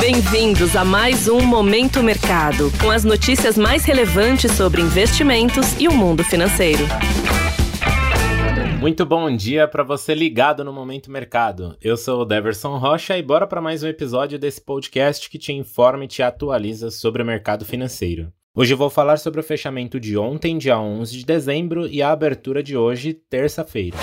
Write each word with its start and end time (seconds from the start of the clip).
Bem-vindos 0.00 0.76
a 0.76 0.84
mais 0.84 1.26
um 1.26 1.40
Momento 1.40 2.04
Mercado, 2.04 2.70
com 2.80 2.88
as 2.88 3.02
notícias 3.02 3.58
mais 3.58 3.84
relevantes 3.84 4.52
sobre 4.52 4.80
investimentos 4.80 5.78
e 5.78 5.88
o 5.88 5.92
mundo 5.92 6.22
financeiro. 6.22 6.84
Muito 8.78 9.04
bom 9.04 9.34
dia 9.34 9.66
para 9.66 9.82
você 9.82 10.14
ligado 10.14 10.62
no 10.64 10.72
Momento 10.72 11.10
Mercado. 11.10 11.76
Eu 11.82 11.96
sou 11.96 12.22
o 12.22 12.24
Deverson 12.24 12.78
Rocha 12.78 13.18
e 13.18 13.22
bora 13.22 13.44
para 13.44 13.60
mais 13.60 13.82
um 13.82 13.88
episódio 13.88 14.38
desse 14.38 14.60
podcast 14.60 15.28
que 15.28 15.36
te 15.36 15.52
informa 15.52 16.04
e 16.04 16.08
te 16.08 16.22
atualiza 16.22 16.92
sobre 16.92 17.20
o 17.20 17.26
mercado 17.26 17.64
financeiro. 17.64 18.32
Hoje 18.54 18.74
vou 18.74 18.88
falar 18.88 19.18
sobre 19.18 19.40
o 19.40 19.44
fechamento 19.44 19.98
de 19.98 20.16
ontem, 20.16 20.58
dia 20.58 20.78
11 20.78 21.18
de 21.18 21.26
dezembro, 21.26 21.88
e 21.88 22.00
a 22.02 22.12
abertura 22.12 22.62
de 22.62 22.76
hoje, 22.76 23.14
terça-feira. 23.14 23.96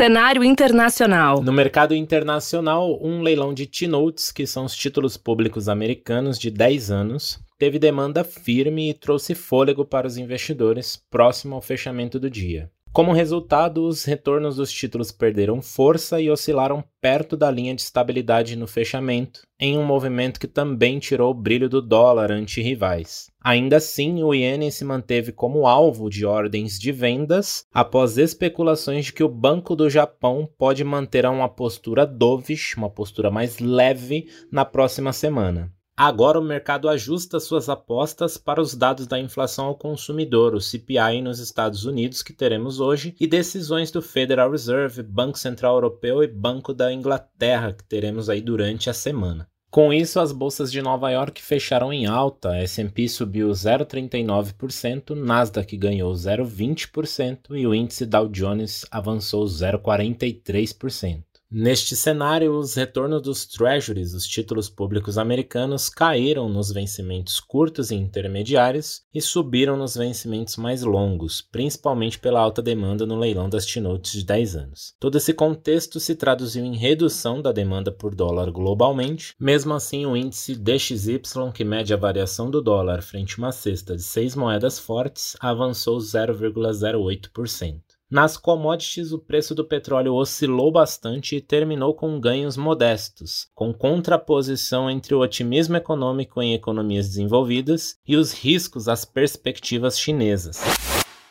Cenário 0.00 0.42
internacional. 0.42 1.42
No 1.42 1.52
mercado 1.52 1.94
internacional, 1.94 2.98
um 3.02 3.20
leilão 3.20 3.52
de 3.52 3.66
T-Notes, 3.66 4.32
que 4.32 4.46
são 4.46 4.64
os 4.64 4.74
títulos 4.74 5.18
públicos 5.18 5.68
americanos 5.68 6.38
de 6.38 6.50
10 6.50 6.90
anos, 6.90 7.38
teve 7.58 7.78
demanda 7.78 8.24
firme 8.24 8.88
e 8.88 8.94
trouxe 8.94 9.34
fôlego 9.34 9.84
para 9.84 10.06
os 10.06 10.16
investidores 10.16 10.96
próximo 11.10 11.54
ao 11.54 11.60
fechamento 11.60 12.18
do 12.18 12.30
dia. 12.30 12.70
Como 12.92 13.12
resultado, 13.12 13.86
os 13.86 14.04
retornos 14.04 14.56
dos 14.56 14.72
títulos 14.72 15.12
perderam 15.12 15.62
força 15.62 16.20
e 16.20 16.28
oscilaram 16.28 16.82
perto 17.00 17.36
da 17.36 17.48
linha 17.48 17.72
de 17.72 17.82
estabilidade 17.82 18.56
no 18.56 18.66
fechamento, 18.66 19.42
em 19.60 19.78
um 19.78 19.84
movimento 19.84 20.40
que 20.40 20.48
também 20.48 20.98
tirou 20.98 21.30
o 21.30 21.34
brilho 21.34 21.68
do 21.68 21.80
dólar 21.80 22.32
ante 22.32 22.60
rivais. 22.60 23.30
Ainda 23.40 23.76
assim, 23.76 24.24
o 24.24 24.34
iene 24.34 24.72
se 24.72 24.84
manteve 24.84 25.30
como 25.30 25.68
alvo 25.68 26.10
de 26.10 26.26
ordens 26.26 26.80
de 26.80 26.90
vendas 26.90 27.64
após 27.72 28.18
especulações 28.18 29.04
de 29.04 29.12
que 29.12 29.22
o 29.22 29.28
Banco 29.28 29.76
do 29.76 29.88
Japão 29.88 30.48
pode 30.58 30.82
manter 30.82 31.24
uma 31.26 31.48
postura 31.48 32.04
dovish, 32.04 32.74
uma 32.76 32.90
postura 32.90 33.30
mais 33.30 33.60
leve, 33.60 34.26
na 34.50 34.64
próxima 34.64 35.12
semana. 35.12 35.72
Agora 35.96 36.38
o 36.38 36.42
mercado 36.42 36.88
ajusta 36.88 37.38
suas 37.38 37.68
apostas 37.68 38.38
para 38.38 38.60
os 38.60 38.74
dados 38.74 39.06
da 39.06 39.18
inflação 39.18 39.66
ao 39.66 39.76
consumidor, 39.76 40.54
o 40.54 40.60
CPI 40.60 41.20
nos 41.22 41.38
Estados 41.38 41.84
Unidos 41.84 42.22
que 42.22 42.32
teremos 42.32 42.80
hoje, 42.80 43.14
e 43.20 43.26
decisões 43.26 43.90
do 43.90 44.00
Federal 44.00 44.50
Reserve, 44.50 45.02
Banco 45.02 45.38
Central 45.38 45.74
Europeu 45.74 46.22
e 46.22 46.26
Banco 46.26 46.72
da 46.72 46.92
Inglaterra 46.92 47.72
que 47.72 47.84
teremos 47.84 48.30
aí 48.30 48.40
durante 48.40 48.88
a 48.88 48.94
semana. 48.94 49.46
Com 49.70 49.92
isso, 49.92 50.18
as 50.18 50.32
bolsas 50.32 50.72
de 50.72 50.82
Nova 50.82 51.10
York 51.12 51.40
fecharam 51.40 51.92
em 51.92 52.04
alta, 52.04 52.56
S&P 52.56 53.06
subiu 53.06 53.50
0,39%, 53.50 55.14
Nasdaq 55.14 55.76
ganhou 55.76 56.12
0,20% 56.12 57.56
e 57.56 57.64
o 57.68 57.72
índice 57.72 58.04
Dow 58.04 58.26
Jones 58.26 58.84
avançou 58.90 59.44
0,43%. 59.44 61.22
Neste 61.52 61.96
cenário, 61.96 62.56
os 62.56 62.74
retornos 62.74 63.22
dos 63.22 63.44
treasuries, 63.44 64.14
os 64.14 64.24
títulos 64.24 64.68
públicos 64.68 65.18
americanos, 65.18 65.88
caíram 65.88 66.48
nos 66.48 66.70
vencimentos 66.70 67.40
curtos 67.40 67.90
e 67.90 67.96
intermediários 67.96 69.02
e 69.12 69.20
subiram 69.20 69.76
nos 69.76 69.96
vencimentos 69.96 70.56
mais 70.56 70.82
longos, 70.82 71.42
principalmente 71.42 72.20
pela 72.20 72.38
alta 72.38 72.62
demanda 72.62 73.04
no 73.04 73.18
leilão 73.18 73.48
das 73.48 73.66
T-Notes 73.66 74.12
de 74.12 74.24
10 74.24 74.54
anos. 74.54 74.94
Todo 75.00 75.18
esse 75.18 75.34
contexto 75.34 75.98
se 75.98 76.14
traduziu 76.14 76.64
em 76.64 76.76
redução 76.76 77.42
da 77.42 77.50
demanda 77.50 77.90
por 77.90 78.14
dólar 78.14 78.52
globalmente, 78.52 79.34
mesmo 79.36 79.74
assim 79.74 80.06
o 80.06 80.16
índice 80.16 80.54
DXY, 80.54 81.20
que 81.52 81.64
mede 81.64 81.92
a 81.92 81.96
variação 81.96 82.48
do 82.48 82.62
dólar 82.62 83.02
frente 83.02 83.34
a 83.34 83.38
uma 83.38 83.50
cesta 83.50 83.96
de 83.96 84.04
seis 84.04 84.36
moedas 84.36 84.78
fortes, 84.78 85.36
avançou 85.40 85.98
0,08%. 85.98 87.89
Nas 88.10 88.36
commodities, 88.36 89.12
o 89.12 89.20
preço 89.20 89.54
do 89.54 89.64
petróleo 89.64 90.14
oscilou 90.14 90.72
bastante 90.72 91.36
e 91.36 91.40
terminou 91.40 91.94
com 91.94 92.18
ganhos 92.18 92.56
modestos, 92.56 93.46
com 93.54 93.72
contraposição 93.72 94.90
entre 94.90 95.14
o 95.14 95.20
otimismo 95.20 95.76
econômico 95.76 96.42
em 96.42 96.52
economias 96.52 97.06
desenvolvidas 97.06 97.94
e 98.04 98.16
os 98.16 98.32
riscos 98.32 98.88
às 98.88 99.04
perspectivas 99.04 99.96
chinesas. 99.96 100.60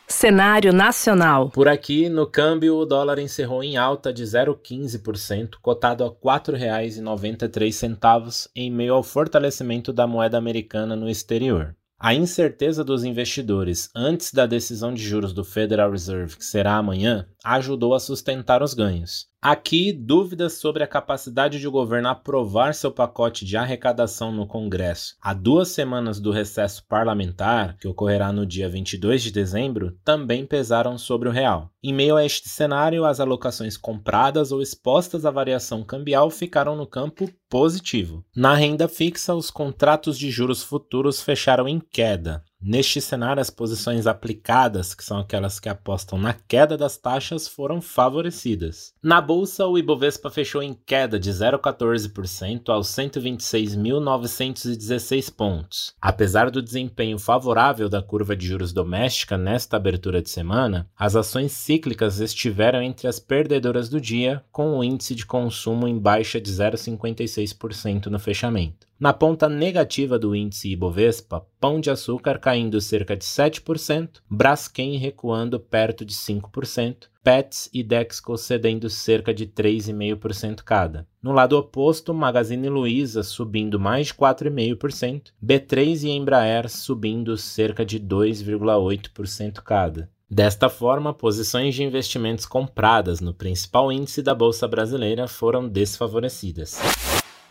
Cenário 0.08 0.72
nacional. 0.72 1.50
Por 1.50 1.68
aqui, 1.68 2.08
no 2.08 2.26
câmbio, 2.26 2.78
o 2.78 2.86
dólar 2.86 3.18
encerrou 3.18 3.62
em 3.62 3.76
alta 3.76 4.10
de 4.10 4.24
0,15%, 4.24 5.56
cotado 5.60 6.02
a 6.02 6.08
R$ 6.08 6.14
4,93 6.14 8.48
em 8.56 8.70
meio 8.70 8.94
ao 8.94 9.02
fortalecimento 9.02 9.92
da 9.92 10.06
moeda 10.06 10.38
americana 10.38 10.96
no 10.96 11.10
exterior. 11.10 11.76
A 12.02 12.14
incerteza 12.14 12.82
dos 12.82 13.04
investidores 13.04 13.90
antes 13.94 14.32
da 14.32 14.46
decisão 14.46 14.94
de 14.94 15.02
juros 15.02 15.34
do 15.34 15.44
Federal 15.44 15.90
Reserve, 15.90 16.38
que 16.38 16.44
será 16.46 16.76
amanhã, 16.76 17.28
ajudou 17.44 17.92
a 17.92 18.00
sustentar 18.00 18.62
os 18.62 18.72
ganhos. 18.72 19.26
Aqui, 19.42 19.90
dúvidas 19.90 20.58
sobre 20.58 20.82
a 20.82 20.86
capacidade 20.86 21.58
de 21.58 21.66
o 21.66 21.70
governo 21.70 22.08
aprovar 22.08 22.74
seu 22.74 22.92
pacote 22.92 23.42
de 23.42 23.56
arrecadação 23.56 24.30
no 24.30 24.46
Congresso 24.46 25.16
há 25.18 25.32
duas 25.32 25.68
semanas 25.68 26.20
do 26.20 26.30
recesso 26.30 26.84
parlamentar, 26.86 27.74
que 27.78 27.88
ocorrerá 27.88 28.32
no 28.32 28.44
dia 28.44 28.68
22 28.68 29.22
de 29.22 29.30
dezembro, 29.30 29.96
também 30.04 30.44
pesaram 30.44 30.98
sobre 30.98 31.26
o 31.26 31.32
real. 31.32 31.70
Em 31.82 31.94
meio 31.94 32.16
a 32.16 32.24
este 32.24 32.50
cenário, 32.50 33.06
as 33.06 33.18
alocações 33.18 33.78
compradas 33.78 34.52
ou 34.52 34.60
expostas 34.60 35.24
à 35.24 35.30
variação 35.30 35.82
cambial 35.82 36.30
ficaram 36.30 36.76
no 36.76 36.86
campo 36.86 37.26
positivo. 37.48 38.22
Na 38.36 38.54
renda 38.54 38.88
fixa, 38.88 39.34
os 39.34 39.50
contratos 39.50 40.18
de 40.18 40.30
juros 40.30 40.62
futuros 40.62 41.22
fecharam 41.22 41.66
em 41.66 41.80
queda, 41.80 42.44
Neste 42.62 43.00
cenário, 43.00 43.40
as 43.40 43.48
posições 43.48 44.06
aplicadas, 44.06 44.94
que 44.94 45.02
são 45.02 45.18
aquelas 45.18 45.58
que 45.58 45.70
apostam 45.70 46.18
na 46.18 46.34
queda 46.34 46.76
das 46.76 46.98
taxas, 46.98 47.48
foram 47.48 47.80
favorecidas. 47.80 48.92
Na 49.02 49.18
bolsa, 49.18 49.66
o 49.66 49.78
Ibovespa 49.78 50.30
fechou 50.30 50.62
em 50.62 50.74
queda 50.74 51.18
de 51.18 51.30
0,14% 51.30 52.68
aos 52.68 52.88
126.916 52.88 55.34
pontos. 55.34 55.94
Apesar 56.02 56.50
do 56.50 56.60
desempenho 56.60 57.18
favorável 57.18 57.88
da 57.88 58.02
curva 58.02 58.36
de 58.36 58.46
juros 58.46 58.74
doméstica 58.74 59.38
nesta 59.38 59.78
abertura 59.78 60.20
de 60.20 60.28
semana, 60.28 60.86
as 60.98 61.16
ações 61.16 61.52
cíclicas 61.52 62.20
estiveram 62.20 62.82
entre 62.82 63.08
as 63.08 63.18
perdedoras 63.18 63.88
do 63.88 63.98
dia, 63.98 64.44
com 64.52 64.76
o 64.76 64.84
índice 64.84 65.14
de 65.14 65.24
consumo 65.24 65.88
em 65.88 65.98
baixa 65.98 66.38
de 66.38 66.52
0,56% 66.52 68.06
no 68.06 68.18
fechamento. 68.18 68.89
Na 69.00 69.14
ponta 69.14 69.48
negativa 69.48 70.18
do 70.18 70.36
índice 70.36 70.68
Ibovespa, 70.68 71.46
Pão 71.58 71.80
de 71.80 71.90
Açúcar 71.90 72.38
caindo 72.38 72.82
cerca 72.82 73.16
de 73.16 73.24
7%, 73.24 74.20
Braskem 74.28 74.98
recuando 74.98 75.58
perto 75.58 76.04
de 76.04 76.12
5%, 76.12 77.08
Pets 77.24 77.70
e 77.72 77.82
Dexco 77.82 78.36
cedendo 78.36 78.90
cerca 78.90 79.32
de 79.32 79.46
3,5% 79.46 80.62
cada. 80.62 81.08
No 81.22 81.32
lado 81.32 81.56
oposto, 81.56 82.12
Magazine 82.12 82.68
Luiza 82.68 83.22
subindo 83.22 83.80
mais 83.80 84.08
de 84.08 84.14
4,5%, 84.14 85.32
B3 85.42 86.04
e 86.04 86.10
Embraer 86.10 86.68
subindo 86.68 87.38
cerca 87.38 87.86
de 87.86 87.98
2,8% 87.98 89.62
cada. 89.62 90.10
Desta 90.30 90.68
forma, 90.68 91.14
posições 91.14 91.74
de 91.74 91.82
investimentos 91.82 92.44
compradas 92.44 93.18
no 93.22 93.32
principal 93.32 93.90
índice 93.90 94.20
da 94.20 94.34
Bolsa 94.34 94.68
Brasileira 94.68 95.26
foram 95.26 95.66
desfavorecidas. 95.66 96.78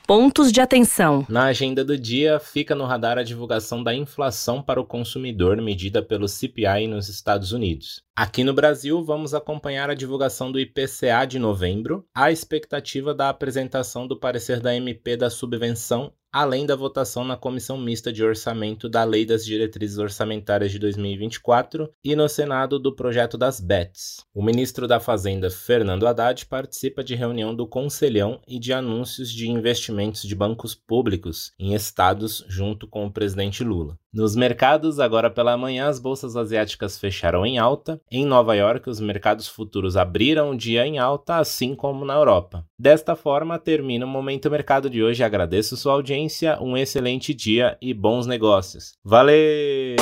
Pontos 0.09 0.52
de 0.52 0.59
atenção. 0.59 1.24
Na 1.30 1.44
agenda 1.44 1.86
do 1.86 1.96
dia, 1.96 2.40
fica 2.40 2.74
no 2.74 2.84
radar 2.86 3.20
a 3.20 3.24
divulgação 3.24 3.84
da 3.84 3.94
inflação 3.94 4.59
para 4.59 4.81
o 4.81 4.84
consumidor 4.84 5.62
medida 5.62 6.02
pelo 6.02 6.28
CPI 6.28 6.88
nos 6.88 7.09
Estados 7.09 7.52
Unidos. 7.52 8.02
Aqui 8.16 8.44
no 8.44 8.52
Brasil, 8.52 9.03
vamos 9.03 9.36
acompanhar 9.36 9.88
a 9.88 9.94
divulgação 9.94 10.52
do 10.52 10.59
IPCA 10.59 11.28
de 11.28 11.38
novembro, 11.38 12.08
a 12.12 12.31
expectativa 12.31 13.14
da 13.14 13.30
apresentação 13.30 14.08
do 14.08 14.20
parecer 14.20 14.59
da 14.59 14.75
MP 14.75 15.16
da 15.16 15.30
subvenção 15.30 16.12
além 16.31 16.66
da 16.66 16.75
votação 16.75 17.23
na 17.23 17.35
Comissão 17.35 17.78
Mista 17.78 18.12
de 18.12 18.23
Orçamento 18.23 18.88
da 18.88 19.03
Lei 19.03 19.25
das 19.25 19.44
Diretrizes 19.44 19.97
Orçamentárias 19.97 20.72
de 20.72 20.79
2024 20.79 21.91
e 22.03 22.16
no 22.16 22.29
Senado 22.29 22.79
do 22.79 22.95
projeto 22.95 23.38
das 23.38 23.59
BETs. 23.59 24.25
O 24.34 24.44
ministro 24.44 24.88
da 24.88 25.00
Fazenda, 25.00 25.50
Fernando 25.50 26.07
Haddad, 26.07 26.45
participa 26.45 27.03
de 27.03 27.16
reunião 27.16 27.56
do 27.56 27.67
Conselhão 27.67 28.40
e 28.47 28.59
de 28.59 28.72
anúncios 28.72 29.31
de 29.31 29.50
investimentos 29.50 30.23
de 30.23 30.35
bancos 30.35 30.75
públicos 30.75 31.53
em 31.58 31.73
estados 31.73 32.46
junto 32.47 32.87
com 32.87 33.05
o 33.05 33.11
presidente 33.11 33.64
Lula. 33.64 33.97
Nos 34.11 34.35
mercados, 34.35 35.00
agora 35.00 35.29
pela 35.29 35.56
manhã, 35.56 35.88
as 35.88 36.00
bolsas 36.00 36.35
asiáticas 36.35 36.97
fecharam 36.97 37.46
em 37.46 37.59
alta. 37.59 38.02
Em 38.11 38.26
Nova 38.26 38.56
York, 38.56 38.90
os 38.90 39.00
mercados 39.00 39.47
futuros 39.47 39.96
abriram 39.96 40.50
o 40.50 40.58
dia 40.58 40.85
em 40.85 40.97
alta, 40.97 41.38
assim 41.38 41.76
como 41.76 42.03
na 42.03 42.16
Europa. 42.16 42.66
Desta 42.78 43.16
forma, 43.16 43.59
termina 43.59 44.08
o 44.08 44.09
Momento 44.09 44.50
Mercado 44.50 44.90
de 44.90 45.03
hoje. 45.03 45.23
Agradeço 45.23 45.78
sua 45.78 45.94
audiência, 45.94 46.58
um 46.59 46.76
excelente 46.76 47.35
dia 47.35 47.78
e 47.79 47.94
bons 47.94 48.26
negócios. 48.26 48.94
Valeu! 49.06 49.96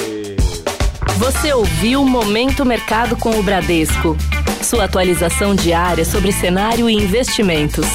Você 1.18 1.52
ouviu 1.52 2.06
Momento 2.06 2.64
Mercado 2.64 3.18
com 3.18 3.32
o 3.32 3.44
Bradesco. 3.44 4.16
Sua 4.64 4.86
atualização 4.86 5.54
diária 5.54 6.06
sobre 6.06 6.32
cenário 6.32 6.90
e 6.90 6.94
investimentos. 6.94 7.86